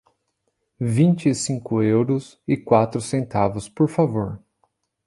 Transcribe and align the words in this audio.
Vinte 0.95 1.29
e 1.29 1.35
cinco 1.35 1.83
euros 1.83 2.41
e 2.47 2.57
quatro 2.57 2.99
centavos, 2.99 3.69
por 3.69 3.87
favor. 3.87 4.43